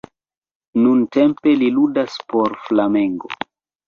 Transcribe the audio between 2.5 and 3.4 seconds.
Flamengo.